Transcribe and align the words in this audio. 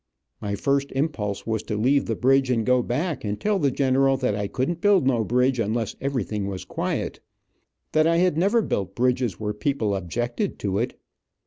My 0.41 0.55
first 0.55 0.91
impulse 0.93 1.45
was 1.45 1.61
to 1.61 1.77
leave 1.77 2.07
the 2.07 2.15
bridge 2.15 2.49
and 2.49 2.65
go 2.65 2.81
back 2.81 3.23
and 3.23 3.39
tell 3.39 3.59
the 3.59 3.69
general 3.69 4.17
that 4.17 4.35
I 4.35 4.47
couldn't 4.47 4.81
build 4.81 5.05
no 5.05 5.23
bridge 5.23 5.59
unless 5.59 5.95
everything 6.01 6.47
was 6.47 6.65
quiet. 6.65 7.19
That 7.91 8.07
I 8.07 8.17
had 8.17 8.35
never 8.35 8.63
built 8.63 8.95
bridges 8.95 9.39
where 9.39 9.53
people 9.53 9.93
objected 9.95 10.57
to 10.57 10.79
it. 10.79 10.97